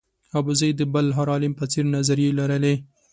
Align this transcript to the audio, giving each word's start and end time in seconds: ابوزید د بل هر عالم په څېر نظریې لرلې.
ابوزید 0.39 0.75
د 0.77 0.81
بل 0.93 1.05
هر 1.17 1.27
عالم 1.33 1.53
په 1.59 1.65
څېر 1.71 1.85
نظریې 1.95 2.31
لرلې. 2.39 2.75